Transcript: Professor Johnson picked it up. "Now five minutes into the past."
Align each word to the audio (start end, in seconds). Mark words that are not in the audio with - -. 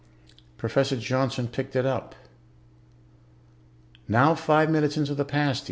Professor 0.57 0.95
Johnson 0.97 1.47
picked 1.47 1.75
it 1.75 1.85
up. 1.85 2.15
"Now 4.07 4.33
five 4.33 4.67
minutes 4.71 4.97
into 4.97 5.13
the 5.13 5.23
past." 5.23 5.59